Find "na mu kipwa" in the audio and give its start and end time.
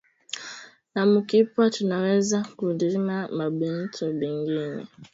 0.95-1.63